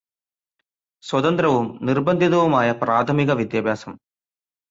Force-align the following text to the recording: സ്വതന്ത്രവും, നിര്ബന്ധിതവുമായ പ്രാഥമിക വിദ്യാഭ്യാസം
സ്വതന്ത്രവും, 1.03 1.67
നിര്ബന്ധിതവുമായ 1.81 2.71
പ്രാഥമിക 2.81 3.31
വിദ്യാഭ്യാസം 3.33 3.93